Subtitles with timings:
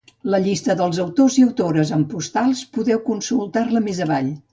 [0.33, 4.33] La llista dels autors i autores amb postals podeu consultar-la més avall.